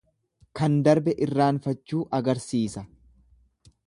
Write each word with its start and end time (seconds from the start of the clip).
Kan 0.59 0.77
darbe 0.87 1.13
irraanfachuu 1.25 2.01
agarsiisa. 2.21 2.87